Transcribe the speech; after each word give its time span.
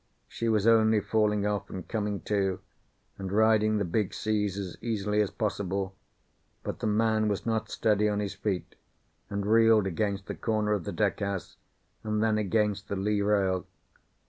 She 0.27 0.49
was 0.49 0.65
only 0.65 0.99
falling 0.99 1.45
off 1.45 1.69
and 1.69 1.87
coming 1.87 2.21
to, 2.21 2.59
and 3.19 3.31
riding 3.31 3.77
the 3.77 3.85
big 3.85 4.15
seas 4.15 4.57
as 4.57 4.75
easily 4.81 5.21
as 5.21 5.29
possible, 5.29 5.95
but 6.63 6.79
the 6.79 6.87
man 6.87 7.27
was 7.27 7.45
not 7.45 7.69
steady 7.69 8.09
on 8.09 8.19
his 8.19 8.33
feet 8.33 8.73
and 9.29 9.45
reeled 9.45 9.85
against 9.85 10.25
the 10.25 10.33
corner 10.33 10.73
of 10.73 10.85
the 10.85 10.91
deck 10.91 11.19
house 11.19 11.55
and 12.03 12.23
then 12.23 12.39
against 12.39 12.87
the 12.87 12.95
lee 12.95 13.21
rail. 13.21 13.67